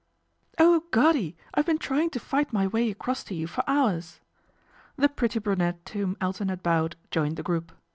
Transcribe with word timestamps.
"Oh, 0.57 0.85
Goddy! 0.89 1.37
I've 1.53 1.67
been 1.67 1.77
trying 1.77 2.09
to 2.09 2.19
fi^htmy 2.19 2.71
way 2.73 2.89
across 2.89 3.23
to 3.25 3.35
you 3.35 3.45
for 3.45 3.63
hours." 3.67 4.19
The 4.95 5.07
pretty 5.07 5.37
brunette 5.37 5.85
to 5.93 5.99
whom 5.99 6.17
Elton 6.19 6.49
had 6.49 6.63
bowed 6.63 6.95
joined 7.11 7.37
the 7.37 7.43
group. 7.43 7.71